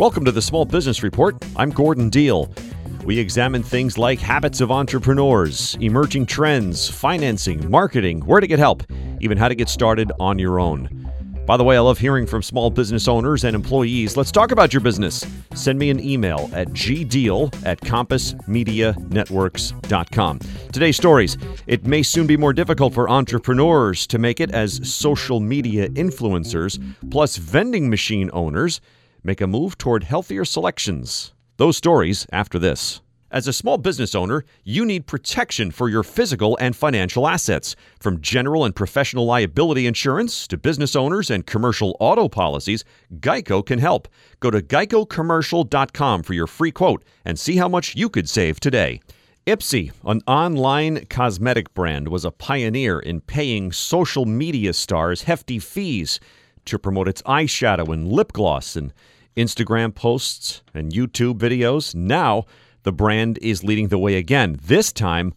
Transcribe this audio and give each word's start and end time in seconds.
Welcome 0.00 0.24
to 0.24 0.32
the 0.32 0.40
Small 0.40 0.64
Business 0.64 1.02
Report. 1.02 1.36
I'm 1.56 1.68
Gordon 1.68 2.08
Deal. 2.08 2.50
We 3.04 3.18
examine 3.18 3.62
things 3.62 3.98
like 3.98 4.18
habits 4.18 4.62
of 4.62 4.70
entrepreneurs, 4.70 5.76
emerging 5.78 6.24
trends, 6.24 6.88
financing, 6.88 7.70
marketing, 7.70 8.22
where 8.22 8.40
to 8.40 8.46
get 8.46 8.58
help, 8.58 8.82
even 9.20 9.36
how 9.36 9.48
to 9.48 9.54
get 9.54 9.68
started 9.68 10.10
on 10.18 10.38
your 10.38 10.58
own. 10.58 10.88
By 11.44 11.58
the 11.58 11.64
way, 11.64 11.76
I 11.76 11.80
love 11.80 11.98
hearing 11.98 12.26
from 12.26 12.42
small 12.42 12.70
business 12.70 13.08
owners 13.08 13.44
and 13.44 13.54
employees. 13.54 14.16
Let's 14.16 14.32
talk 14.32 14.52
about 14.52 14.72
your 14.72 14.80
business. 14.80 15.26
Send 15.52 15.78
me 15.78 15.90
an 15.90 16.00
email 16.00 16.48
at 16.54 16.68
gdeal 16.68 17.54
at 17.66 17.82
compassmedianetworks.com. 17.82 20.38
Today's 20.72 20.96
stories. 20.96 21.36
It 21.66 21.84
may 21.84 22.02
soon 22.02 22.26
be 22.26 22.38
more 22.38 22.54
difficult 22.54 22.94
for 22.94 23.10
entrepreneurs 23.10 24.06
to 24.06 24.18
make 24.18 24.40
it 24.40 24.50
as 24.52 24.80
social 24.88 25.40
media 25.40 25.90
influencers, 25.90 26.82
plus 27.10 27.36
vending 27.36 27.90
machine 27.90 28.30
owners 28.32 28.80
make 29.22 29.40
a 29.40 29.46
move 29.46 29.78
toward 29.78 30.04
healthier 30.04 30.44
selections. 30.44 31.32
Those 31.56 31.76
stories 31.76 32.26
after 32.32 32.58
this. 32.58 33.00
As 33.32 33.46
a 33.46 33.52
small 33.52 33.78
business 33.78 34.16
owner, 34.16 34.44
you 34.64 34.84
need 34.84 35.06
protection 35.06 35.70
for 35.70 35.88
your 35.88 36.02
physical 36.02 36.58
and 36.60 36.74
financial 36.74 37.28
assets. 37.28 37.76
From 38.00 38.20
general 38.20 38.64
and 38.64 38.74
professional 38.74 39.24
liability 39.24 39.86
insurance 39.86 40.48
to 40.48 40.58
business 40.58 40.96
owners 40.96 41.30
and 41.30 41.46
commercial 41.46 41.96
auto 42.00 42.28
policies, 42.28 42.84
Geico 43.20 43.64
can 43.64 43.78
help. 43.78 44.08
Go 44.40 44.50
to 44.50 44.60
geicocommercial.com 44.60 46.24
for 46.24 46.34
your 46.34 46.48
free 46.48 46.72
quote 46.72 47.04
and 47.24 47.38
see 47.38 47.56
how 47.56 47.68
much 47.68 47.94
you 47.94 48.08
could 48.08 48.28
save 48.28 48.58
today. 48.58 49.00
Ipsy, 49.46 49.92
an 50.04 50.22
online 50.26 51.06
cosmetic 51.06 51.72
brand, 51.72 52.08
was 52.08 52.24
a 52.24 52.32
pioneer 52.32 52.98
in 52.98 53.20
paying 53.20 53.70
social 53.70 54.26
media 54.26 54.72
stars 54.72 55.22
hefty 55.22 55.60
fees 55.60 56.18
to 56.64 56.80
promote 56.80 57.06
its 57.06 57.22
eyeshadow 57.22 57.92
and 57.92 58.10
lip 58.10 58.32
gloss 58.32 58.74
and 58.74 58.92
Instagram 59.36 59.94
posts 59.94 60.62
and 60.74 60.92
YouTube 60.92 61.38
videos. 61.38 61.94
Now, 61.94 62.44
the 62.82 62.92
brand 62.92 63.38
is 63.42 63.64
leading 63.64 63.88
the 63.88 63.98
way 63.98 64.16
again, 64.16 64.58
this 64.62 64.92
time 64.92 65.34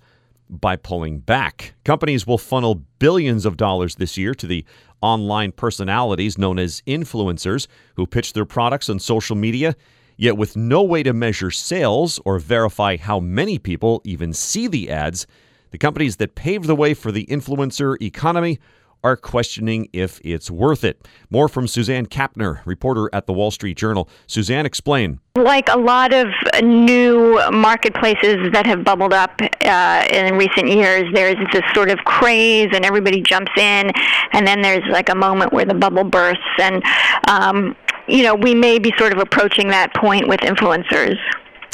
by 0.50 0.76
pulling 0.76 1.20
back. 1.20 1.74
Companies 1.84 2.28
will 2.28 2.38
funnel 2.38 2.84
billions 3.00 3.46
of 3.46 3.58
dollars 3.58 3.96
this 3.96 4.18
year 4.18 4.34
to 4.36 4.48
the 4.48 4.66
online 5.02 5.52
personalities 5.52 6.38
known 6.38 6.60
as 6.60 6.82
influencers 6.88 7.68
who 7.96 8.08
pitch 8.08 8.34
their 8.34 8.46
products 8.46 8.90
on 8.90 9.00
social 9.00 9.36
media, 9.36 9.76
yet 10.16 10.38
with 10.38 10.56
no 10.56 10.82
way 10.84 11.04
to 11.04 11.14
measure 11.14 11.52
sales 11.52 12.20
or 12.24 12.40
verify 12.40 12.98
how 12.98 13.20
many 13.20 13.60
people 13.60 14.02
even 14.06 14.32
see 14.34 14.68
the 14.68 14.90
ads. 14.90 15.28
The 15.72 15.78
companies 15.78 16.18
that 16.18 16.36
paved 16.36 16.66
the 16.66 16.76
way 16.76 16.94
for 16.94 17.12
the 17.12 17.26
influencer 17.26 18.02
economy 18.02 18.60
are 19.04 19.18
questioning 19.18 19.90
if 19.94 20.20
it's 20.24 20.50
worth 20.50 20.84
it. 20.84 21.08
More 21.30 21.50
from 21.50 21.68
Suzanne 21.68 22.06
Kapner, 22.06 22.66
reporter 22.66 23.10
at 23.12 23.28
the 23.28 23.34
Wall 23.34 23.52
Street 23.52 23.78
Journal. 23.78 24.10
Suzanne, 24.28 24.66
explain. 24.66 25.20
Like 25.36 25.68
a 25.70 25.78
lot 25.78 26.14
of 26.14 26.28
new 26.62 27.40
marketplaces 27.52 28.52
that 28.54 28.66
have 28.66 28.84
bubbled 28.84 29.14
up 29.14 29.42
uh, 29.62 30.08
in 30.10 30.36
recent 30.38 30.70
years, 30.70 31.04
there's 31.14 31.36
this 31.52 31.64
sort 31.74 31.90
of 31.90 32.00
craze 32.06 32.70
and 32.74 32.86
everybody 32.86 33.22
jumps 33.22 33.52
in, 33.58 33.92
and 34.32 34.48
then 34.48 34.62
there's 34.62 34.88
like 34.90 35.10
a 35.10 35.16
moment 35.16 35.52
where 35.52 35.66
the 35.66 35.74
bubble 35.74 36.04
bursts. 36.04 36.44
And, 36.60 36.84
um, 37.30 37.76
you 38.08 38.24
know, 38.24 38.36
we 38.36 38.56
may 38.56 38.80
be 38.80 38.94
sort 38.98 39.12
of 39.12 39.20
approaching 39.20 39.70
that 39.70 39.94
point 39.96 40.28
with 40.28 40.40
influencers. 40.42 41.18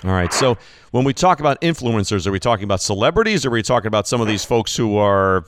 All 0.05 0.11
right. 0.11 0.31
So 0.31 0.57
when 0.91 1.03
we 1.03 1.13
talk 1.13 1.41
about 1.41 1.59
influencers, 1.61 2.25
are 2.25 2.31
we 2.31 2.39
talking 2.39 2.63
about 2.63 2.81
celebrities 2.81 3.45
or 3.45 3.49
are 3.49 3.51
we 3.51 3.61
talking 3.61 3.87
about 3.87 4.07
some 4.07 4.21
of 4.21 4.27
these 4.27 4.45
folks 4.45 4.75
who 4.75 4.97
are 4.97 5.43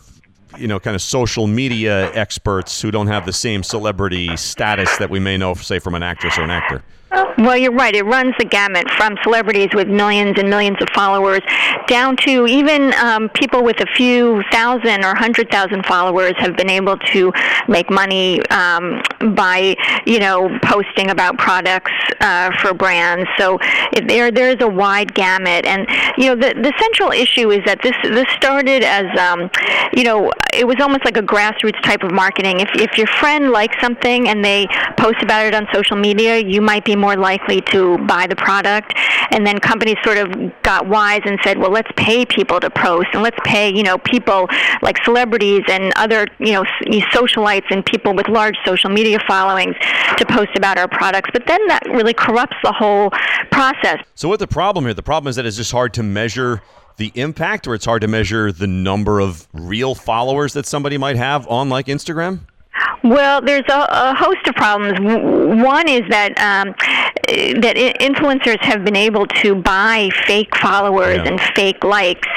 you 0.58 0.68
know, 0.68 0.80
kind 0.80 0.96
of 0.96 1.02
social 1.02 1.48
media 1.48 2.14
experts 2.14 2.82
who 2.82 2.92
don't 2.92 3.08
have 3.08 3.26
the 3.26 3.34
same 3.34 3.64
celebrity 3.64 4.36
status 4.38 4.98
that 4.98 5.10
we 5.10 5.20
may 5.20 5.38
know, 5.38 5.54
say, 5.54 5.80
from 5.80 5.96
an 5.96 6.04
actress 6.04 6.38
or 6.38 6.44
an 6.44 6.50
actor. 6.52 6.84
Well, 7.12 7.58
you're 7.58 7.74
right. 7.74 7.94
It 7.94 8.06
runs 8.06 8.34
the 8.40 8.46
gamut 8.46 8.90
from 8.92 9.18
celebrities 9.22 9.70
with 9.74 9.90
millions 9.90 10.38
and 10.40 10.50
millions 10.50 10.78
of 10.80 10.88
followers 10.94 11.42
down 11.88 12.16
to 12.18 12.48
even 12.48 12.94
um, 12.94 13.28
people 13.30 13.64
with 13.64 13.82
a 13.82 13.86
few 13.98 14.42
thousand 14.52 15.04
or 15.04 15.14
hundred 15.14 15.52
thousand 15.52 15.86
followers 15.86 16.34
have 16.38 16.56
been 16.56 16.70
able 16.70 16.98
to 16.98 17.34
make 17.68 17.90
money 17.90 18.42
um, 18.50 19.02
by, 19.36 19.76
you 20.06 20.20
know, 20.20 20.58
posting 20.64 21.10
about 21.10 21.38
products 21.38 21.92
uh, 22.22 22.50
for 22.62 22.74
brands. 22.74 23.28
So 23.38 23.60
there, 24.08 24.32
there 24.32 24.50
is 24.50 24.62
a 24.62 24.68
wide 24.68 25.14
gamut, 25.14 25.66
and 25.66 25.88
you 26.18 26.28
know, 26.28 26.36
the 26.36 26.54
the 26.54 26.74
central 26.80 27.12
issue 27.12 27.52
is 27.52 27.60
that 27.66 27.82
this 27.82 27.96
this 28.04 28.28
started 28.38 28.84
as, 28.84 29.06
um, 29.20 29.50
you 29.94 30.04
know, 30.06 30.32
it 30.54 30.66
was 30.66 30.78
almost 30.80 31.04
like 31.04 31.18
a 31.18 31.22
grassroots 31.22 31.82
type 31.82 32.04
of 32.04 32.12
marketing. 32.12 32.62
If 32.62 32.70
if 32.76 32.98
your 32.98 33.08
friend 33.08 33.52
likes 33.52 33.76
something 33.82 34.30
and 34.30 34.46
they 34.46 34.68
post 34.98 35.22
about 35.22 35.46
it 35.46 35.54
on 35.54 35.68
social 35.74 35.98
media, 35.98 36.38
you 36.38 36.62
might 36.62 36.86
be 36.86 36.96
more 37.02 37.16
likely 37.16 37.62
to 37.74 37.98
buy 38.08 38.28
the 38.28 38.36
product. 38.36 38.94
And 39.32 39.46
then 39.46 39.60
companies 39.60 39.98
sort 40.04 40.18
of 40.18 40.32
got 40.62 40.88
wise 40.88 41.22
and 41.26 41.40
said, 41.44 41.58
well, 41.58 41.72
let's 41.72 41.92
pay 41.96 42.26
people 42.26 42.60
to 42.60 42.70
post 42.70 43.08
and 43.14 43.24
let's 43.24 43.38
pay, 43.44 43.74
you 43.76 43.84
know, 43.84 43.98
people 43.98 44.48
like 44.82 45.04
celebrities 45.04 45.64
and 45.68 45.92
other, 45.96 46.28
you 46.40 46.54
know, 46.54 46.64
socialites 47.14 47.70
and 47.72 47.86
people 47.86 48.14
with 48.14 48.28
large 48.28 48.58
social 48.66 48.90
media 48.90 49.20
followings 49.28 49.76
to 50.18 50.26
post 50.26 50.52
about 50.56 50.78
our 50.78 50.88
products. 50.88 51.30
But 51.34 51.48
then 51.48 51.66
that 51.68 51.84
really 51.88 52.14
corrupts 52.14 52.58
the 52.64 52.72
whole 52.72 53.10
process. 53.52 54.04
So 54.16 54.30
what 54.30 54.40
the 54.40 54.48
problem 54.48 54.86
here? 54.86 54.94
The 54.94 55.04
problem 55.04 55.30
is 55.30 55.36
that 55.38 55.46
it's 55.46 55.58
just 55.58 55.72
hard 55.72 55.94
to 55.96 56.04
measure 56.04 56.62
the 56.98 57.12
impact 57.16 57.68
or 57.68 57.74
it's 57.74 57.86
hard 57.86 58.02
to 58.02 58.08
measure 58.08 58.52
the 58.52 58.68
number 58.68 59.20
of 59.20 59.48
real 59.54 59.96
followers 59.96 60.54
that 60.54 60.66
somebody 60.66 60.98
might 60.98 61.16
have 61.16 61.48
on 61.48 61.70
like 61.70 61.88
Instagram? 61.88 62.42
Well, 63.04 63.42
there's 63.42 63.66
a, 63.68 63.88
a, 63.90 64.16
host 64.16 64.48
of 64.48 64.56
problems. 64.56 65.00
One 65.00 65.90
is 65.90 66.04
that 66.10 66.38
um, 66.38 66.76
that 67.62 67.76
influencers 68.00 68.60
have 68.62 68.84
been 68.84 68.96
able 68.96 69.26
to 69.26 69.56
buy 69.56 70.10
fake 70.28 70.56
followers 70.58 71.18
yeah. 71.18 71.28
and 71.28 71.42
fake 71.56 71.84
likes 71.84 72.28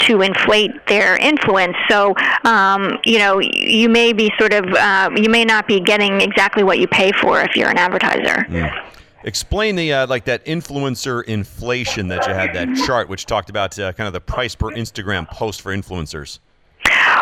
to 0.00 0.22
inflate 0.22 0.70
their 0.86 1.16
influence. 1.16 1.76
So, 1.88 2.14
um, 2.44 2.98
you 3.04 3.18
know, 3.18 3.40
you 3.40 3.88
may 3.88 4.12
be 4.12 4.32
sort 4.38 4.54
of 4.54 4.64
uh, 4.72 5.10
you 5.14 5.28
may 5.28 5.44
not 5.44 5.68
be 5.68 5.80
getting 5.80 6.20
exactly 6.20 6.62
what 6.62 6.78
you 6.78 6.86
pay 6.86 7.12
for 7.12 7.40
if 7.42 7.54
you're 7.54 7.70
an 7.70 7.78
advertiser. 7.78 8.46
Yeah. 8.48 8.86
Explain 9.24 9.76
the 9.76 9.92
uh, 9.92 10.06
like 10.06 10.24
that 10.26 10.44
influencer 10.44 11.24
inflation 11.24 12.08
that 12.08 12.26
you 12.26 12.32
had 12.32 12.54
that 12.54 12.76
chart, 12.86 13.08
which 13.08 13.26
talked 13.26 13.50
about 13.50 13.78
uh, 13.78 13.92
kind 13.92 14.06
of 14.06 14.12
the 14.12 14.20
price 14.20 14.54
per 14.54 14.68
Instagram 14.68 15.28
post 15.28 15.60
for 15.60 15.76
influencers. 15.76 16.38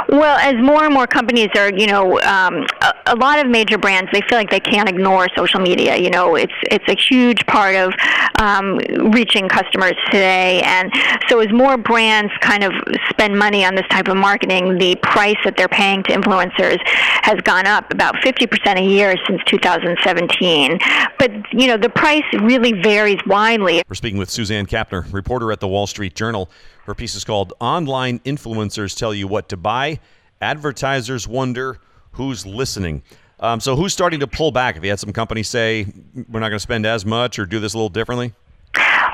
Well, 0.08 0.38
as 0.38 0.54
more 0.62 0.84
and 0.84 0.94
more 0.94 1.06
companies 1.06 1.48
are, 1.56 1.70
you 1.70 1.86
know, 1.86 2.20
um, 2.20 2.66
a, 3.06 3.16
lot 3.16 3.38
of 3.38 3.50
major 3.50 3.78
brands 3.78 4.10
they 4.12 4.20
feel 4.22 4.38
like 4.38 4.50
they 4.50 4.60
can't 4.60 4.88
ignore 4.88 5.28
social 5.36 5.60
media. 5.60 5.96
You 5.96 6.10
know, 6.10 6.36
it's 6.36 6.54
it's 6.70 6.86
a 6.88 6.96
huge 6.96 7.44
part 7.46 7.76
of 7.76 7.92
um, 8.38 8.78
reaching 9.12 9.48
customers 9.48 9.94
today, 10.10 10.62
and 10.62 10.92
so 11.28 11.40
as 11.40 11.52
more 11.52 11.76
brands 11.76 12.32
kind 12.40 12.64
of 12.64 12.72
spend 13.08 13.38
money 13.38 13.64
on 13.64 13.74
this 13.74 13.86
type 13.90 14.08
of 14.08 14.16
marketing, 14.16 14.78
the 14.78 14.96
price 14.96 15.36
that 15.44 15.56
they're 15.56 15.68
paying 15.68 16.02
to 16.04 16.12
influencers 16.12 16.78
has 17.22 17.40
gone 17.42 17.66
up 17.66 17.92
about 17.92 18.14
50% 18.16 18.78
a 18.78 18.82
year 18.82 19.14
since 19.26 19.40
2017. 19.46 20.78
But 21.18 21.30
you 21.52 21.66
know, 21.66 21.76
the 21.76 21.88
price 21.88 22.24
really 22.42 22.72
varies 22.72 23.20
widely. 23.26 23.82
We're 23.88 23.94
speaking 23.94 24.18
with 24.18 24.30
Suzanne 24.30 24.66
Kapner, 24.66 25.10
reporter 25.12 25.52
at 25.52 25.60
the 25.60 25.68
Wall 25.68 25.86
Street 25.86 26.14
Journal. 26.14 26.50
Her 26.84 26.94
piece 26.94 27.14
is 27.14 27.24
called 27.24 27.54
Online 27.60 28.18
Influencers 28.20 28.96
Tell 28.96 29.14
You 29.14 29.26
What 29.26 29.48
to 29.48 29.56
Buy. 29.56 30.00
Advertisers 30.40 31.26
Wonder 31.26 31.78
Who's 32.14 32.46
Listening. 32.46 33.02
Um, 33.40 33.60
so, 33.60 33.76
who's 33.76 33.92
starting 33.92 34.20
to 34.20 34.26
pull 34.26 34.52
back? 34.52 34.76
If 34.76 34.84
you 34.84 34.90
had 34.90 35.00
some 35.00 35.12
companies 35.12 35.48
say, 35.48 35.86
we're 36.28 36.40
not 36.40 36.48
going 36.48 36.52
to 36.52 36.60
spend 36.60 36.86
as 36.86 37.04
much 37.04 37.38
or 37.38 37.46
do 37.46 37.58
this 37.60 37.74
a 37.74 37.76
little 37.76 37.88
differently? 37.88 38.32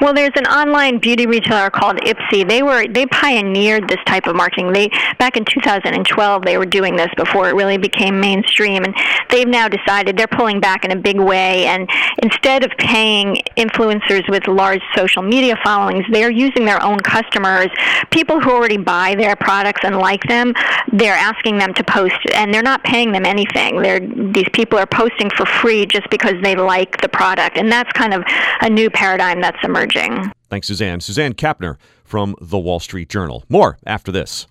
Well, 0.01 0.15
there's 0.15 0.33
an 0.37 0.47
online 0.47 0.99
beauty 0.99 1.27
retailer 1.27 1.69
called 1.69 1.99
Ipsy. 1.99 2.49
They 2.49 2.63
were 2.63 2.89
they 2.89 3.05
pioneered 3.07 3.87
this 3.87 3.99
type 4.07 4.27
of 4.27 4.35
marketing. 4.35 4.73
They 4.73 4.89
back 5.19 5.37
in 5.37 5.45
2012 5.45 6.43
they 6.43 6.57
were 6.57 6.65
doing 6.65 6.97
this 6.97 7.11
before 7.19 7.51
it 7.51 7.55
really 7.55 7.77
became 7.77 8.19
mainstream, 8.19 8.83
and 8.85 8.95
they've 9.29 9.47
now 9.47 9.69
decided 9.69 10.17
they're 10.17 10.27
pulling 10.27 10.59
back 10.59 10.87
in 10.87 10.91
a 10.91 10.97
big 10.97 11.21
way. 11.21 11.67
And 11.67 11.87
instead 12.23 12.65
of 12.65 12.71
paying 12.79 13.43
influencers 13.59 14.27
with 14.31 14.49
large 14.49 14.81
social 14.97 15.21
media 15.21 15.59
followings, 15.63 16.07
they're 16.11 16.31
using 16.31 16.65
their 16.65 16.83
own 16.83 16.99
customers, 17.01 17.69
people 18.11 18.41
who 18.41 18.53
already 18.53 18.79
buy 18.79 19.15
their 19.17 19.37
products 19.37 19.83
and 19.85 19.99
like 19.99 20.23
them. 20.29 20.55
They're 20.95 21.13
asking 21.13 21.59
them 21.59 21.75
to 21.75 21.85
post, 21.85 22.17
and 22.33 22.55
they're 22.55 22.63
not 22.63 22.83
paying 22.85 23.13
them 23.13 23.27
anything. 23.27 23.83
They're 23.83 24.01
these 24.01 24.49
people 24.55 24.79
are 24.79 24.87
posting 24.87 25.29
for 25.37 25.45
free 25.45 25.85
just 25.85 26.09
because 26.09 26.35
they 26.43 26.55
like 26.55 27.03
the 27.03 27.09
product, 27.11 27.59
and 27.59 27.71
that's 27.71 27.93
kind 27.93 28.15
of 28.15 28.25
a 28.63 28.71
new 28.71 28.89
paradigm 28.89 29.43
that's 29.43 29.63
emerging 29.63 29.90
emerging. 29.95 30.33
Thanks, 30.49 30.67
Suzanne. 30.67 31.01
Suzanne 31.01 31.35
Kapner 31.35 31.77
from 32.05 32.35
The 32.41 32.59
Wall 32.59 32.81
Street 32.81 33.09
Journal. 33.09 33.45
More 33.49 33.79
after 33.87 34.11
this. 34.13 34.47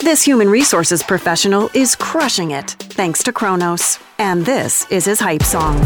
This 0.00 0.22
human 0.22 0.48
resources 0.48 1.02
professional 1.02 1.68
is 1.74 1.96
crushing 1.96 2.52
it 2.52 2.70
thanks 2.78 3.22
to 3.24 3.32
Kronos. 3.32 3.98
And 4.18 4.46
this 4.46 4.88
is 4.90 5.04
his 5.04 5.18
hype 5.18 5.42
song. 5.42 5.80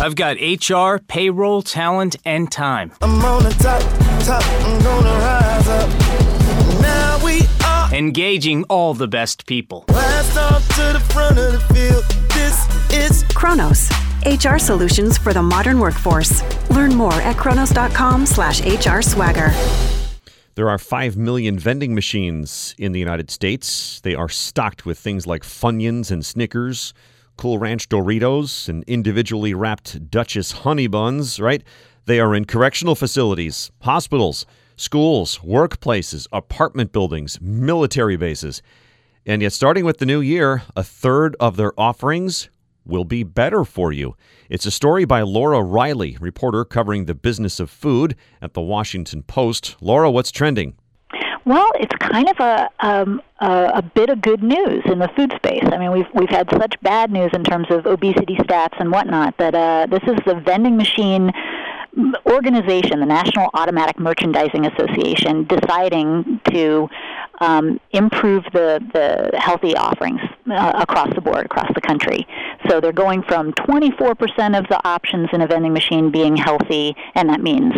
I've 0.00 0.14
got 0.16 0.36
HR, 0.40 1.02
payroll, 1.08 1.62
talent, 1.62 2.16
and 2.24 2.50
time. 2.50 2.92
I'm 3.00 3.24
on 3.24 3.42
the 3.42 3.50
top, 3.50 3.82
top, 4.24 4.44
I'm 4.64 4.82
gonna 4.82 5.10
rise 5.10 5.68
up. 5.68 5.90
Now 6.80 7.24
we 7.24 7.40
are 7.64 7.92
engaging 7.92 8.64
all 8.64 8.94
the 8.94 9.08
best 9.08 9.46
people. 9.46 9.84
Blast 9.88 10.36
HR 14.26 14.58
solutions 14.58 15.18
for 15.18 15.32
the 15.32 15.42
modern 15.42 15.78
workforce. 15.78 16.42
Learn 16.70 16.94
more 16.94 17.14
at 17.14 17.36
kronos.com/slash/hr 17.36 19.02
swagger. 19.02 19.52
There 20.54 20.68
are 20.68 20.78
5 20.78 21.16
million 21.16 21.58
vending 21.58 21.94
machines 21.94 22.74
in 22.76 22.92
the 22.92 22.98
United 22.98 23.30
States. 23.30 24.00
They 24.00 24.14
are 24.14 24.28
stocked 24.28 24.84
with 24.84 24.98
things 24.98 25.26
like 25.26 25.44
Funyuns 25.44 26.10
and 26.10 26.26
Snickers, 26.26 26.92
Cool 27.38 27.56
Ranch 27.56 27.88
Doritos, 27.88 28.68
and 28.68 28.84
individually 28.84 29.54
wrapped 29.54 30.10
Duchess 30.10 30.52
honey 30.52 30.88
buns, 30.88 31.40
right? 31.40 31.62
They 32.04 32.20
are 32.20 32.34
in 32.34 32.44
correctional 32.44 32.94
facilities, 32.94 33.70
hospitals, 33.80 34.44
schools, 34.76 35.38
workplaces, 35.38 36.26
apartment 36.32 36.92
buildings, 36.92 37.40
military 37.40 38.18
bases. 38.18 38.60
And 39.24 39.40
yet, 39.40 39.54
starting 39.54 39.86
with 39.86 39.98
the 39.98 40.06
new 40.06 40.20
year, 40.20 40.64
a 40.76 40.82
third 40.82 41.34
of 41.40 41.56
their 41.56 41.72
offerings 41.80 42.50
will 42.84 43.04
be 43.04 43.22
better 43.22 43.64
for 43.64 43.92
you. 43.92 44.16
It's 44.48 44.66
a 44.66 44.70
story 44.70 45.04
by 45.04 45.22
Laura 45.22 45.58
Reiley, 45.58 46.20
reporter 46.20 46.64
covering 46.64 47.06
the 47.06 47.14
business 47.14 47.60
of 47.60 47.70
food 47.70 48.16
at 48.40 48.54
the 48.54 48.60
Washington 48.60 49.22
Post. 49.22 49.76
Laura, 49.80 50.10
what's 50.10 50.30
trending? 50.30 50.74
Well, 51.44 51.70
it's 51.74 51.94
kind 51.98 52.28
of 52.28 52.38
a 52.38 52.70
um, 52.86 53.20
a, 53.40 53.82
bit 53.82 54.10
of 54.10 54.22
good 54.22 54.44
news 54.44 54.82
in 54.86 55.00
the 55.00 55.08
food 55.16 55.32
space. 55.36 55.64
I 55.72 55.76
mean, 55.76 55.90
we've 55.90 56.06
we've 56.14 56.28
had 56.28 56.48
such 56.50 56.80
bad 56.82 57.10
news 57.10 57.30
in 57.32 57.42
terms 57.42 57.66
of 57.70 57.84
obesity 57.84 58.36
stats 58.36 58.78
and 58.78 58.92
whatnot 58.92 59.36
that 59.38 59.54
uh, 59.54 59.86
this 59.90 60.02
is 60.06 60.18
the 60.24 60.36
vending 60.36 60.76
machine 60.76 61.32
organization, 62.26 63.00
the 63.00 63.06
National 63.06 63.50
Automatic 63.54 63.98
Merchandising 63.98 64.66
Association, 64.66 65.44
deciding 65.44 66.40
to 66.50 66.88
um, 67.40 67.80
improve 67.90 68.44
the, 68.52 68.80
the 68.94 69.36
healthy 69.38 69.76
offerings 69.76 70.20
uh, 70.50 70.72
across 70.76 71.12
the 71.14 71.20
board, 71.20 71.44
across 71.44 71.70
the 71.74 71.80
country. 71.80 72.26
So 72.68 72.80
they're 72.80 72.92
going 72.92 73.22
from 73.22 73.52
24% 73.52 74.58
of 74.58 74.66
the 74.68 74.80
options 74.84 75.28
in 75.32 75.40
a 75.40 75.46
vending 75.46 75.72
machine 75.72 76.10
being 76.10 76.36
healthy, 76.36 76.94
and 77.14 77.28
that 77.28 77.40
means 77.40 77.74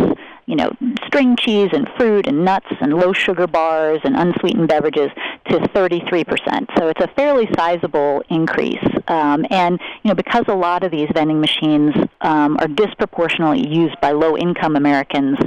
you 0.47 0.57
know, 0.57 0.71
string 1.07 1.37
cheese 1.37 1.71
and 1.73 1.89
fruit 1.97 2.27
and 2.27 2.45
nuts 2.45 2.67
and 2.81 2.95
low 2.95 3.13
sugar 3.13 3.47
bars 3.47 4.01
and 4.05 4.15
unsweetened 4.17 4.69
beverages 4.69 5.11
to 5.49 5.59
33%. 5.59 6.67
So 6.77 6.89
it's 6.89 7.01
a 7.01 7.09
fairly 7.17 7.49
sizable 7.57 8.23
increase. 8.29 8.85
Um, 9.09 9.47
and, 9.51 9.81
you 10.03 10.09
know, 10.09 10.15
because 10.15 10.45
a 10.49 10.55
lot 10.55 10.85
of 10.85 10.91
these 10.91 11.09
vending 11.15 11.41
machines 11.41 11.95
um, 12.21 12.57
are 12.61 12.69
disproportionately 12.69 13.67
used 13.67 13.99
by 14.01 14.13
low 14.13 14.37
income 14.37 14.77
Americans, 14.77 15.39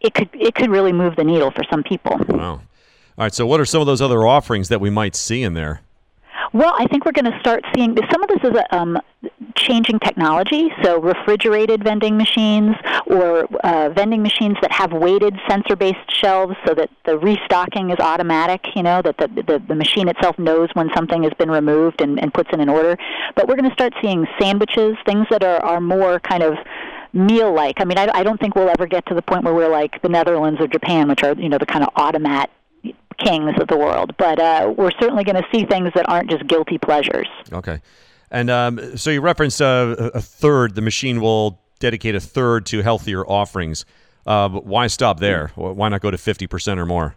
it 0.00 0.14
could, 0.14 0.28
it 0.32 0.54
could 0.54 0.70
really 0.70 0.92
move 0.92 1.16
the 1.16 1.24
needle 1.24 1.50
for 1.50 1.64
some 1.70 1.82
people. 1.82 2.16
Wow. 2.28 2.60
All 3.18 3.24
right. 3.24 3.34
So, 3.34 3.46
what 3.46 3.60
are 3.60 3.64
some 3.64 3.80
of 3.80 3.86
those 3.86 4.02
other 4.02 4.26
offerings 4.26 4.68
that 4.68 4.80
we 4.80 4.90
might 4.90 5.16
see 5.16 5.42
in 5.42 5.54
there? 5.54 5.80
Well, 6.56 6.74
I 6.78 6.86
think 6.86 7.04
we're 7.04 7.12
going 7.12 7.30
to 7.30 7.38
start 7.38 7.66
seeing 7.74 7.94
some 8.10 8.22
of 8.22 8.30
this 8.30 8.50
is 8.50 8.56
a, 8.56 8.74
um, 8.74 8.98
changing 9.56 9.98
technology. 9.98 10.70
So, 10.82 10.98
refrigerated 10.98 11.84
vending 11.84 12.16
machines 12.16 12.74
or 13.04 13.44
uh, 13.62 13.90
vending 13.90 14.22
machines 14.22 14.56
that 14.62 14.72
have 14.72 14.90
weighted 14.90 15.38
sensor-based 15.46 16.10
shelves, 16.10 16.54
so 16.66 16.72
that 16.72 16.88
the 17.04 17.18
restocking 17.18 17.90
is 17.90 17.98
automatic. 17.98 18.64
You 18.74 18.84
know 18.84 19.02
that 19.02 19.18
the 19.18 19.28
the, 19.28 19.62
the 19.68 19.74
machine 19.74 20.08
itself 20.08 20.38
knows 20.38 20.70
when 20.72 20.88
something 20.94 21.24
has 21.24 21.32
been 21.34 21.50
removed 21.50 22.00
and, 22.00 22.18
and 22.18 22.32
puts 22.32 22.48
in 22.54 22.60
an 22.60 22.70
order. 22.70 22.96
But 23.34 23.48
we're 23.48 23.56
going 23.56 23.68
to 23.68 23.74
start 23.74 23.92
seeing 24.00 24.26
sandwiches, 24.40 24.96
things 25.04 25.26
that 25.28 25.44
are 25.44 25.62
are 25.62 25.82
more 25.82 26.20
kind 26.20 26.42
of 26.42 26.54
meal 27.12 27.52
like. 27.52 27.82
I 27.82 27.84
mean, 27.84 27.98
I, 27.98 28.08
I 28.14 28.22
don't 28.22 28.40
think 28.40 28.54
we'll 28.54 28.70
ever 28.70 28.86
get 28.86 29.04
to 29.06 29.14
the 29.14 29.20
point 29.20 29.44
where 29.44 29.52
we're 29.52 29.68
like 29.68 30.00
the 30.00 30.08
Netherlands 30.08 30.58
or 30.58 30.68
Japan, 30.68 31.08
which 31.08 31.22
are 31.22 31.34
you 31.34 31.50
know 31.50 31.58
the 31.58 31.66
kind 31.66 31.84
of 31.84 31.90
automat 31.96 32.48
kings 33.18 33.52
of 33.60 33.68
the 33.68 33.76
world. 33.76 34.14
But 34.18 34.38
uh, 34.38 34.74
we're 34.76 34.92
certainly 35.00 35.24
going 35.24 35.36
to 35.36 35.46
see 35.52 35.64
things 35.64 35.90
that 35.94 36.08
aren't 36.08 36.30
just 36.30 36.46
guilty 36.46 36.78
pleasures. 36.78 37.28
Okay. 37.52 37.80
And 38.30 38.50
um, 38.50 38.96
so 38.96 39.10
you 39.10 39.20
referenced 39.20 39.62
uh, 39.62 40.10
a 40.14 40.20
third, 40.20 40.74
the 40.74 40.82
machine 40.82 41.20
will 41.20 41.60
dedicate 41.78 42.14
a 42.14 42.20
third 42.20 42.66
to 42.66 42.82
healthier 42.82 43.24
offerings. 43.26 43.84
Uh, 44.26 44.48
why 44.48 44.88
stop 44.88 45.20
there? 45.20 45.52
Why 45.54 45.88
not 45.88 46.00
go 46.00 46.10
to 46.10 46.16
50% 46.16 46.78
or 46.78 46.86
more? 46.86 47.14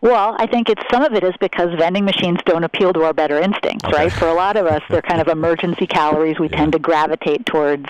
Well, 0.00 0.34
I 0.36 0.46
think 0.46 0.68
it's 0.68 0.82
some 0.90 1.04
of 1.04 1.12
it 1.14 1.22
is 1.22 1.34
because 1.40 1.68
vending 1.78 2.04
machines 2.04 2.38
don't 2.44 2.64
appeal 2.64 2.92
to 2.92 3.04
our 3.04 3.12
better 3.12 3.38
instincts, 3.38 3.84
okay. 3.84 3.96
right? 3.96 4.12
For 4.12 4.26
a 4.26 4.34
lot 4.34 4.56
of 4.56 4.66
us, 4.66 4.82
they're 4.90 5.00
kind 5.00 5.20
of 5.20 5.28
emergency 5.28 5.86
calories. 5.86 6.40
We 6.40 6.48
yeah. 6.50 6.56
tend 6.56 6.72
to 6.72 6.80
gravitate 6.80 7.46
towards 7.46 7.86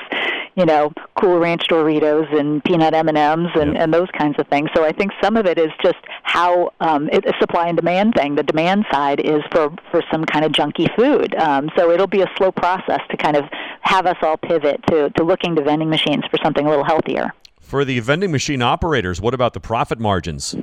you 0.54 0.66
know, 0.66 0.92
Cool 1.20 1.38
Ranch 1.38 1.62
Doritos 1.68 2.32
and 2.38 2.62
peanut 2.64 2.94
M 2.94 3.08
and 3.08 3.16
M's 3.16 3.50
and 3.54 3.76
and 3.76 3.92
those 3.92 4.08
kinds 4.16 4.38
of 4.38 4.46
things. 4.48 4.68
So 4.74 4.84
I 4.84 4.92
think 4.92 5.12
some 5.22 5.36
of 5.36 5.46
it 5.46 5.58
is 5.58 5.70
just 5.82 5.98
how 6.22 6.72
um, 6.80 7.08
it's 7.12 7.26
a 7.26 7.32
supply 7.40 7.68
and 7.68 7.76
demand 7.76 8.14
thing. 8.14 8.34
The 8.34 8.42
demand 8.42 8.84
side 8.90 9.20
is 9.20 9.42
for 9.50 9.72
for 9.90 10.02
some 10.10 10.24
kind 10.24 10.44
of 10.44 10.52
junky 10.52 10.94
food. 10.96 11.34
Um, 11.36 11.70
so 11.76 11.90
it'll 11.90 12.06
be 12.06 12.22
a 12.22 12.30
slow 12.36 12.52
process 12.52 13.00
to 13.10 13.16
kind 13.16 13.36
of 13.36 13.44
have 13.80 14.06
us 14.06 14.16
all 14.22 14.36
pivot 14.36 14.84
to 14.88 15.10
to 15.10 15.24
looking 15.24 15.54
to 15.56 15.62
vending 15.62 15.88
machines 15.88 16.24
for 16.30 16.38
something 16.42 16.66
a 16.66 16.68
little 16.68 16.84
healthier. 16.84 17.32
For 17.60 17.84
the 17.84 18.00
vending 18.00 18.30
machine 18.32 18.60
operators, 18.60 19.20
what 19.20 19.34
about 19.34 19.54
the 19.54 19.60
profit 19.60 19.98
margins? 19.98 20.54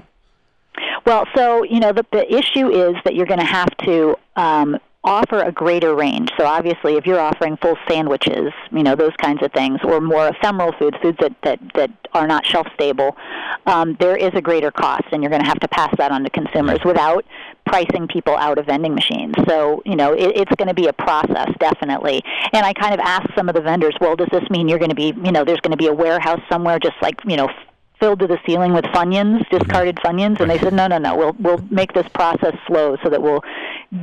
Well, 1.06 1.26
so 1.36 1.64
you 1.64 1.80
know 1.80 1.92
the 1.92 2.06
the 2.12 2.32
issue 2.32 2.70
is 2.70 2.96
that 3.04 3.16
you're 3.16 3.26
going 3.26 3.40
to 3.40 3.46
have 3.46 3.70
to 3.86 4.16
um, 4.36 4.78
offer 5.04 5.42
a 5.42 5.52
greater 5.52 5.96
range. 5.96 6.30
So 6.38 6.46
obviously, 6.46 6.96
if 6.96 7.06
you're 7.06 7.20
offering 7.20 7.58
full 7.58 7.78
sandwiches, 7.88 8.52
you 8.72 8.84
know 8.84 8.96
those 8.96 9.16
kinds 9.22 9.42
of 9.42 9.52
things, 9.54 9.80
or 9.84 10.02
more 10.02 10.28
ephemeral 10.28 10.74
foods, 10.78 10.98
foods 11.02 11.18
that 11.22 11.36
that, 11.44 11.60
that 11.76 11.92
are 12.14 12.28
not 12.28 12.46
shelf 12.46 12.68
stable, 12.74 13.16
um, 13.66 13.96
there 14.00 14.18
is 14.18 14.32
a 14.34 14.42
greater 14.42 14.72
cost, 14.72 15.06
and 15.12 15.24
you're 15.24 15.30
going 15.30 15.42
to 15.42 15.48
have 15.48 15.60
to 15.60 15.68
pass 15.70 15.94
that 15.98 16.12
on 16.12 16.24
to 16.24 16.30
consumers 16.30 16.80
without 16.84 17.26
pricing 17.66 18.08
people 18.08 18.36
out 18.36 18.58
of 18.58 18.66
vending 18.66 18.94
machines. 18.94 19.36
So 19.48 19.82
you 19.86 19.96
know 19.96 20.14
it, 20.14 20.36
it's 20.36 20.56
going 20.58 20.68
to 20.68 20.74
be 20.74 20.88
a 20.88 20.94
process, 20.94 21.50
definitely. 21.60 22.22
And 22.52 22.66
I 22.66 22.74
kind 22.74 22.94
of 22.94 23.00
asked 23.00 23.30
some 23.38 23.48
of 23.48 23.56
the 23.56 23.62
vendors, 23.62 23.96
well, 24.02 24.16
does 24.16 24.30
this 24.32 24.48
mean 24.50 24.68
you're 24.68 24.80
going 24.80 24.90
to 24.90 24.96
be, 24.96 25.14
you 25.24 25.32
know, 25.32 25.46
there's 25.46 25.62
going 25.62 25.72
to 25.72 25.78
be 25.78 25.88
a 25.88 25.94
warehouse 25.94 26.42
somewhere, 26.52 26.78
just 26.78 26.96
like 27.02 27.16
you 27.26 27.38
know 27.38 27.50
filled 28.00 28.20
to 28.20 28.28
the 28.28 28.38
ceiling 28.46 28.74
with 28.74 28.86
funyuns, 28.86 29.48
discarded 29.50 29.96
mm-hmm. 29.98 30.18
funyuns, 30.18 30.40
and 30.40 30.50
they 30.50 30.58
said, 30.60 30.74
no, 30.74 30.88
no, 30.88 30.98
no, 30.98 31.16
we'll 31.16 31.36
we'll 31.40 31.64
make 31.70 31.94
this 31.94 32.08
process 32.14 32.56
slow 32.68 32.98
so 33.04 33.10
that 33.10 33.22
we'll 33.22 33.42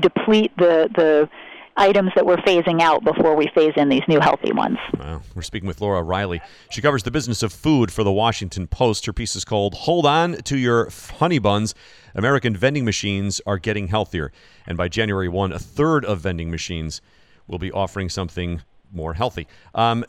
deplete 0.00 0.52
the 0.56 0.88
the 0.94 1.28
items 1.76 2.10
that 2.14 2.25
we're 2.25 2.37
phasing 2.38 2.81
out 2.81 3.04
before 3.04 3.37
we 3.37 3.48
phase 3.54 3.72
in 3.76 3.88
these 3.88 4.02
new 4.08 4.20
healthy 4.20 4.52
ones. 4.52 4.78
Wow. 4.98 5.20
We're 5.34 5.43
speaking 5.43 5.66
with 5.66 5.81
Laura 5.81 6.02
Reiley. 6.02 6.40
She 6.70 6.81
covers 6.81 7.02
the 7.02 7.10
business 7.10 7.43
of 7.43 7.52
food 7.52 7.93
for 7.93 8.02
the 8.02 8.12
Washington 8.12 8.66
Post. 8.66 9.06
Her 9.06 9.12
piece 9.12 9.37
is 9.37 9.44
called 9.44 9.75
Hold 9.75 10.06
On 10.06 10.34
to 10.34 10.56
Your 10.56 10.88
Honey 11.19 11.38
Buns. 11.38 11.75
American 12.14 12.56
vending 12.56 12.84
machines 12.84 13.40
are 13.46 13.58
getting 13.58 13.88
healthier. 13.88 14.32
And 14.66 14.78
by 14.78 14.88
January 14.88 15.28
1, 15.28 15.52
a 15.52 15.58
third 15.58 16.04
of 16.04 16.20
vending 16.20 16.50
machines 16.50 17.02
will 17.46 17.58
be 17.58 17.70
offering 17.70 18.08
something 18.08 18.62
more 18.92 19.14
healthy. 19.14 19.47
Um, 19.75 20.04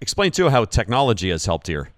explain, 0.00 0.32
too, 0.32 0.48
how 0.48 0.64
technology 0.64 1.30
has 1.30 1.46
helped 1.46 1.68
here. 1.68 1.90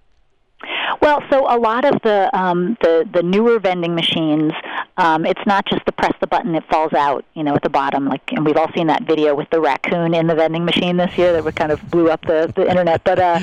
Well, 1.04 1.22
so 1.30 1.44
a 1.54 1.58
lot 1.58 1.84
of 1.84 2.00
the 2.00 2.30
um, 2.32 2.78
the 2.80 3.06
the 3.12 3.22
newer 3.22 3.58
vending 3.58 3.94
machines, 3.94 4.52
um, 4.96 5.26
it's 5.26 5.46
not 5.46 5.66
just 5.66 5.84
the 5.84 5.92
press 5.92 6.14
the 6.18 6.26
button, 6.26 6.54
it 6.54 6.64
falls 6.70 6.94
out, 6.94 7.26
you 7.34 7.44
know, 7.44 7.54
at 7.54 7.62
the 7.62 7.68
bottom. 7.68 8.06
Like, 8.06 8.32
and 8.32 8.42
we've 8.42 8.56
all 8.56 8.72
seen 8.74 8.86
that 8.86 9.02
video 9.02 9.34
with 9.34 9.50
the 9.50 9.60
raccoon 9.60 10.14
in 10.14 10.26
the 10.26 10.34
vending 10.34 10.64
machine 10.64 10.96
this 10.96 11.18
year 11.18 11.38
that 11.38 11.56
kind 11.56 11.72
of 11.72 11.90
blew 11.90 12.08
up 12.08 12.22
the 12.22 12.50
the 12.56 12.66
internet. 12.66 13.04
But 13.04 13.18
uh, 13.18 13.40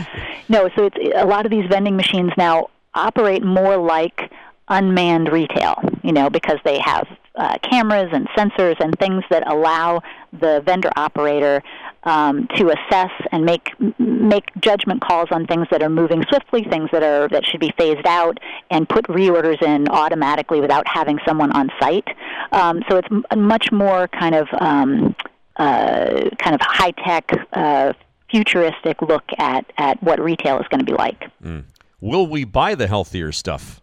no, 0.50 0.72
so 0.76 0.86
it's 0.86 0.98
a 1.16 1.28
lot 1.28 1.46
of 1.46 1.52
these 1.52 1.68
vending 1.70 1.96
machines 1.96 2.32
now 2.36 2.72
operate 2.96 3.44
more 3.44 3.78
like 3.78 4.32
unmanned 4.68 5.32
retail, 5.32 5.76
you 6.02 6.14
know, 6.14 6.32
because 6.32 6.58
they 6.66 6.80
have 6.80 7.08
uh, 7.36 7.60
cameras 7.60 8.10
and 8.12 8.28
sensors 8.30 8.80
and 8.80 8.98
things 8.98 9.24
that 9.30 9.48
allow 9.48 10.02
the 10.34 10.64
vendor 10.66 10.90
operator 10.96 11.62
um, 12.04 12.48
to 12.56 12.70
assess 12.70 13.12
and 13.32 13.46
make 13.46 13.70
make 14.00 14.50
judgment 14.60 15.02
calls 15.02 15.30
on 15.32 15.46
things 15.46 15.68
that 15.72 15.84
are 15.84 15.90
moving 15.90 16.24
swiftly, 16.30 16.64
things 16.64 16.90
that 16.92 17.04
are 17.04 17.28
that 17.30 17.46
should 17.46 17.60
be 17.60 17.72
phased 17.78 18.06
out, 18.06 18.40
and 18.70 18.88
put 18.88 19.06
reorders 19.08 19.62
in 19.62 19.88
automatically 19.90 20.60
without 20.60 20.88
having 20.88 21.20
someone 21.26 21.52
on 21.52 21.70
site. 21.80 22.08
Um, 22.52 22.82
so 22.90 22.98
it's 22.98 23.08
much 23.36 23.72
more 23.72 24.08
kind 24.08 24.36
of 24.36 24.48
um, 24.60 25.16
uh, 25.58 26.30
kind 26.38 26.56
of 26.56 26.62
high 26.62 26.92
tech. 26.92 27.32
Uh, 27.54 27.94
futuristic 28.32 29.02
look 29.02 29.26
at, 29.38 29.66
at 29.78 30.02
what 30.02 30.18
retail 30.20 30.58
is 30.60 30.68
going 30.70 30.80
to 30.80 30.86
be 30.86 30.94
like. 30.94 31.30
Mm. 31.44 31.66
Will 32.00 32.26
we 32.26 32.46
buy 32.46 32.76
the 32.76 32.88
healthier 32.88 33.32
stuff? 33.32 33.82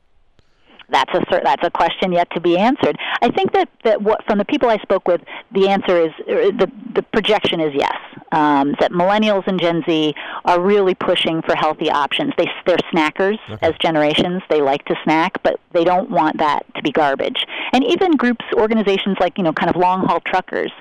That's 0.91 1.13
a 1.15 1.41
that's 1.45 1.67
a 1.67 1.71
question 1.71 2.13
yet 2.13 2.31
to 2.31 2.41
be 2.41 2.57
answered. 2.57 2.97
I 3.21 3.31
think 3.31 3.53
that 3.53 3.69
that 3.85 4.03
what 4.03 4.25
from 4.25 4.39
the 4.39 4.45
people 4.45 4.69
I 4.69 4.79
spoke 4.79 5.07
with, 5.07 5.21
the 5.53 5.69
answer 5.69 6.01
is 6.01 6.11
er, 6.29 6.51
the 6.51 6.71
the 6.95 7.03
projection 7.03 7.61
is 7.61 7.75
yes. 7.75 7.97
Um, 8.31 8.75
that 8.81 8.93
millennials 8.93 9.47
and 9.47 9.59
Gen 9.59 9.83
Z 9.89 10.15
are 10.45 10.61
really 10.61 10.95
pushing 10.95 11.41
for 11.43 11.55
healthy 11.55 11.91
options. 11.91 12.33
They 12.37 12.49
they're 12.67 12.77
snackers 12.93 13.39
okay. 13.51 13.67
as 13.67 13.75
generations. 13.81 14.43
They 14.51 14.61
like 14.61 14.85
to 14.87 14.97
snack, 15.05 15.43
but 15.43 15.61
they 15.73 15.85
don't 15.85 16.11
want 16.11 16.39
that 16.39 16.65
to 16.75 16.83
be 16.83 16.91
garbage. 16.91 17.47
And 17.73 17.85
even 17.85 18.13
groups, 18.13 18.45
organizations 18.55 19.17
like 19.21 19.39
you 19.39 19.45
know, 19.45 19.53
kind 19.53 19.71
of 19.71 19.77
long 19.77 20.07
haul 20.07 20.21
truckers. 20.21 20.73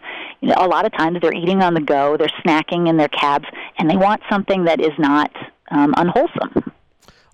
You 0.42 0.50
know, 0.50 0.56
a 0.58 0.68
lot 0.68 0.86
of 0.86 0.92
times 0.94 1.20
they're 1.22 1.34
eating 1.34 1.62
on 1.64 1.74
the 1.74 1.82
go. 1.82 2.18
They're 2.18 2.28
snacking 2.46 2.88
in 2.88 2.98
their 2.98 3.10
cabs, 3.10 3.48
and 3.78 3.90
they 3.90 3.98
want 3.98 4.22
something 4.30 4.66
that 4.66 4.80
is 4.80 4.94
not 4.98 5.32
um, 5.72 5.94
unwholesome. 5.98 6.67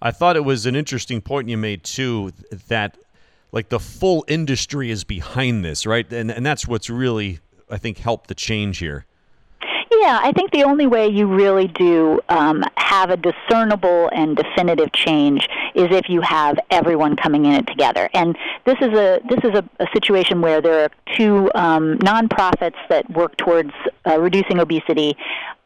I 0.05 0.11
thought 0.11 0.35
it 0.35 0.43
was 0.43 0.65
an 0.65 0.75
interesting 0.75 1.21
point 1.21 1.47
you 1.47 1.57
made 1.57 1.85
too 1.85 2.33
that 2.67 2.97
like 3.53 3.69
the 3.69 3.79
full 3.79 4.25
industry 4.27 4.91
is 4.91 5.05
behind 5.05 5.63
this, 5.63 5.85
right? 5.85 6.11
And 6.11 6.29
and 6.29 6.45
that's 6.45 6.67
what's 6.67 6.89
really 6.89 7.39
I 7.69 7.77
think 7.77 7.99
helped 7.99 8.27
the 8.27 8.35
change 8.35 8.79
here. 8.79 9.05
Yeah, 10.01 10.19
I 10.21 10.31
think 10.33 10.51
the 10.51 10.63
only 10.63 10.87
way 10.87 11.07
you 11.07 11.27
really 11.27 11.67
do 11.67 12.19
um, 12.29 12.63
have 12.75 13.09
a 13.09 13.17
discernible 13.17 14.09
and 14.13 14.35
definitive 14.35 14.91
change 14.91 15.47
is 15.75 15.87
if 15.91 16.09
you 16.09 16.21
have 16.21 16.57
everyone 16.69 17.15
coming 17.15 17.45
in 17.45 17.53
it 17.53 17.67
together. 17.67 18.09
And 18.13 18.37
this 18.65 18.75
is 18.81 18.89
a 18.89 19.21
this 19.29 19.39
is 19.43 19.51
a, 19.51 19.63
a 19.79 19.87
situation 19.93 20.41
where 20.41 20.61
there 20.61 20.83
are 20.83 20.89
two 21.15 21.49
um, 21.55 21.97
nonprofits 21.99 22.75
that 22.89 23.09
work 23.11 23.37
towards 23.37 23.71
uh, 24.05 24.19
reducing 24.19 24.59
obesity 24.59 25.15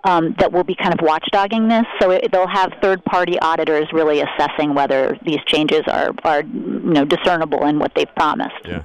um, 0.03 0.35
that 0.39 0.51
will 0.51 0.63
be 0.63 0.75
kind 0.75 0.93
of 0.93 0.99
watchdogging 0.99 1.69
this. 1.69 1.85
So 1.99 2.11
it, 2.11 2.31
they'll 2.31 2.47
have 2.47 2.73
third-party 2.81 3.39
auditors 3.39 3.87
really 3.91 4.21
assessing 4.21 4.73
whether 4.73 5.17
these 5.25 5.39
changes 5.45 5.81
are 5.87 6.11
are 6.23 6.41
you 6.41 6.93
know 6.93 7.05
discernible 7.05 7.65
in 7.65 7.79
what 7.79 7.93
they've 7.95 8.13
promised. 8.15 8.65
Yeah. 8.65 8.83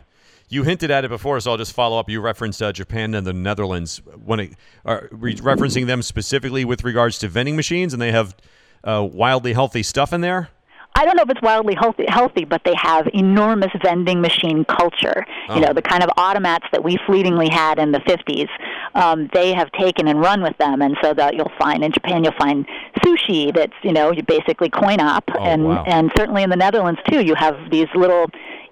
You 0.52 0.64
hinted 0.64 0.90
at 0.90 1.02
it 1.02 1.08
before, 1.08 1.40
so 1.40 1.52
I'll 1.52 1.56
just 1.56 1.72
follow 1.72 1.98
up. 1.98 2.10
You 2.10 2.20
referenced 2.20 2.60
uh, 2.60 2.72
Japan 2.72 3.14
and 3.14 3.26
the 3.26 3.32
Netherlands. 3.32 4.02
When 4.22 4.38
it, 4.38 4.52
are 4.84 5.08
re- 5.10 5.34
referencing 5.34 5.86
them 5.86 6.02
specifically 6.02 6.62
with 6.66 6.84
regards 6.84 7.16
to 7.20 7.28
vending 7.28 7.56
machines, 7.56 7.94
and 7.94 8.02
they 8.02 8.12
have 8.12 8.36
uh, 8.84 9.08
wildly 9.10 9.54
healthy 9.54 9.82
stuff 9.82 10.12
in 10.12 10.20
there. 10.20 10.50
I 10.94 11.06
don't 11.06 11.16
know 11.16 11.22
if 11.22 11.30
it's 11.30 11.40
wildly 11.40 11.74
healthy, 11.74 12.04
healthy, 12.06 12.44
but 12.44 12.60
they 12.64 12.74
have 12.76 13.08
enormous 13.14 13.70
vending 13.82 14.20
machine 14.20 14.66
culture. 14.66 15.24
Oh. 15.48 15.54
You 15.54 15.62
know, 15.62 15.72
the 15.72 15.80
kind 15.80 16.02
of 16.02 16.10
automats 16.18 16.70
that 16.70 16.84
we 16.84 16.98
fleetingly 17.06 17.48
had 17.48 17.78
in 17.78 17.92
the 17.92 18.00
50s. 18.00 18.48
Um, 18.94 19.30
they 19.32 19.54
have 19.54 19.72
taken 19.72 20.06
and 20.06 20.20
run 20.20 20.42
with 20.42 20.58
them, 20.58 20.82
and 20.82 20.98
so 21.02 21.14
that 21.14 21.34
you'll 21.34 21.50
find 21.58 21.82
in 21.82 21.92
Japan, 21.92 22.24
you'll 22.24 22.34
find 22.38 22.66
sushi 23.02 23.54
that's 23.54 23.72
you 23.82 23.92
know 23.92 24.12
you 24.12 24.22
basically 24.22 24.68
coin 24.68 25.00
op, 25.00 25.24
oh, 25.34 25.42
and 25.42 25.64
wow. 25.64 25.84
and 25.86 26.12
certainly 26.14 26.42
in 26.42 26.50
the 26.50 26.56
Netherlands 26.56 27.00
too, 27.08 27.24
you 27.24 27.34
have 27.36 27.56
these 27.70 27.88
little 27.94 28.26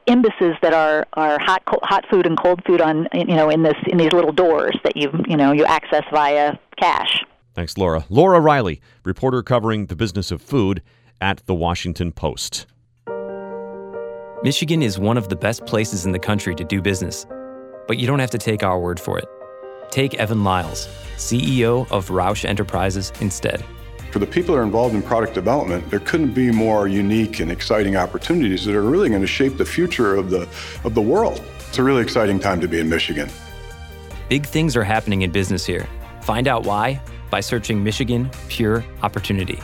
imbises 0.06 0.56
that 0.62 0.72
are 0.72 1.06
are 1.14 1.38
hot 1.40 1.62
hot 1.82 2.04
food 2.10 2.26
and 2.26 2.38
cold 2.38 2.62
food 2.66 2.80
on 2.80 3.08
you 3.12 3.24
know 3.24 3.48
in 3.48 3.62
this 3.62 3.76
in 3.86 3.98
these 3.98 4.12
little 4.12 4.32
doors 4.32 4.76
that 4.84 4.96
you 4.96 5.10
you 5.28 5.36
know 5.36 5.52
you 5.52 5.64
access 5.64 6.04
via 6.12 6.56
cash. 6.78 7.24
Thanks, 7.54 7.76
Laura. 7.76 8.04
Laura 8.08 8.40
Reiley, 8.40 8.80
reporter 9.04 9.42
covering 9.42 9.86
the 9.86 9.96
business 9.96 10.30
of 10.30 10.40
food 10.40 10.82
at 11.20 11.44
the 11.46 11.54
Washington 11.54 12.12
Post. 12.12 12.66
Michigan 14.42 14.82
is 14.82 14.98
one 14.98 15.18
of 15.18 15.28
the 15.28 15.36
best 15.36 15.66
places 15.66 16.06
in 16.06 16.12
the 16.12 16.18
country 16.18 16.54
to 16.54 16.64
do 16.64 16.80
business, 16.80 17.26
but 17.86 17.98
you 17.98 18.06
don't 18.06 18.20
have 18.20 18.30
to 18.30 18.38
take 18.38 18.62
our 18.62 18.80
word 18.80 18.98
for 18.98 19.18
it. 19.18 19.26
Take 19.90 20.14
Evan 20.14 20.38
Lyall, 20.38 20.88
CEO 21.16 21.90
of 21.90 22.08
Roush 22.08 22.44
Enterprises, 22.46 23.12
instead. 23.20 23.62
For 24.10 24.18
the 24.18 24.26
people 24.26 24.54
that 24.54 24.60
are 24.60 24.64
involved 24.64 24.94
in 24.94 25.02
product 25.02 25.34
development, 25.34 25.88
there 25.88 26.00
couldn't 26.00 26.32
be 26.32 26.50
more 26.50 26.88
unique 26.88 27.38
and 27.38 27.50
exciting 27.50 27.96
opportunities 27.96 28.64
that 28.64 28.74
are 28.74 28.82
really 28.82 29.08
going 29.08 29.20
to 29.20 29.26
shape 29.26 29.56
the 29.56 29.64
future 29.64 30.16
of 30.16 30.30
the, 30.30 30.48
of 30.82 30.94
the 30.94 31.00
world. 31.00 31.40
It's 31.68 31.78
a 31.78 31.82
really 31.84 32.02
exciting 32.02 32.40
time 32.40 32.60
to 32.60 32.66
be 32.66 32.80
in 32.80 32.88
Michigan. 32.88 33.30
Big 34.28 34.44
things 34.44 34.76
are 34.76 34.82
happening 34.82 35.22
in 35.22 35.30
business 35.30 35.64
here. 35.64 35.88
Find 36.22 36.48
out 36.48 36.64
why 36.64 37.00
by 37.30 37.40
searching 37.40 37.84
Michigan 37.84 38.28
Pure 38.48 38.84
Opportunity. 39.02 39.60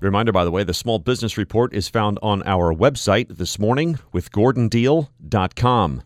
Reminder, 0.00 0.32
by 0.32 0.44
the 0.44 0.50
way, 0.50 0.64
the 0.64 0.74
Small 0.74 0.98
Business 0.98 1.38
Report 1.38 1.72
is 1.72 1.88
found 1.88 2.18
on 2.22 2.42
our 2.42 2.74
website 2.74 3.36
this 3.38 3.58
morning 3.58 4.00
with 4.12 4.32
GordonDeal.com. 4.32 6.02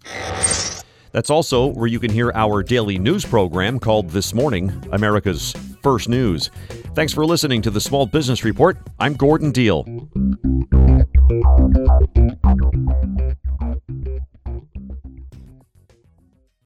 That's 1.17 1.31
also 1.31 1.69
where 1.69 1.87
you 1.87 1.99
can 1.99 2.13
hear 2.13 2.31
our 2.35 2.63
daily 2.63 2.99
news 2.99 3.25
program 3.25 3.79
called 3.79 4.11
This 4.11 4.35
Morning, 4.35 4.71
America's 4.93 5.55
First 5.83 6.11
News. 6.11 6.51
Thanks 6.95 7.15
for 7.15 7.25
listening 7.25 7.63
to 7.63 7.71
the 7.71 7.81
Small 7.81 8.05
Business 8.05 8.45
Report. 8.45 8.77
I'm 8.99 9.15
Gordon 9.15 9.51
Deal. 9.51 9.87